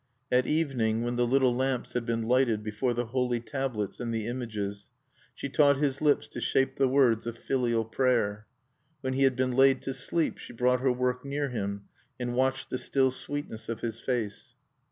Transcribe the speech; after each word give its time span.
At 0.31 0.47
evening, 0.47 1.03
when 1.03 1.15
the 1.15 1.27
little 1.27 1.53
lamps 1.55 1.93
had 1.93 2.07
been 2.07 2.23
lighted 2.23 2.63
before 2.63 2.95
the 2.95 3.05
holy 3.05 3.39
tablets 3.39 3.99
and 3.99 4.11
the 4.11 4.25
images, 4.25 4.89
she 5.35 5.47
taught 5.47 5.77
his 5.77 6.01
lips 6.01 6.27
to 6.29 6.41
shape 6.41 6.77
the 6.77 6.87
words 6.87 7.27
of 7.27 7.37
filial 7.37 7.85
prayer. 7.85 8.47
When 9.01 9.13
he 9.13 9.21
had 9.25 9.35
been 9.35 9.51
laid 9.51 9.83
to 9.83 9.93
sleep, 9.93 10.39
she 10.39 10.53
brought 10.53 10.79
her 10.81 10.91
work 10.91 11.23
near 11.23 11.49
him, 11.49 11.83
and 12.19 12.33
watched 12.33 12.71
the 12.71 12.79
still 12.79 13.11
sweetness 13.11 13.69
of 13.69 13.81
his 13.81 13.99
face. 13.99 14.55